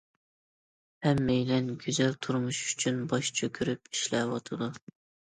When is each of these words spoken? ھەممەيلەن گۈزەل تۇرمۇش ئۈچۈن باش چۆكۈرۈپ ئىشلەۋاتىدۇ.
ھەممەيلەن 1.07 1.69
گۈزەل 1.83 2.15
تۇرمۇش 2.27 2.63
ئۈچۈن 2.71 2.97
باش 3.13 3.29
چۆكۈرۈپ 3.41 3.93
ئىشلەۋاتىدۇ. 3.93 4.71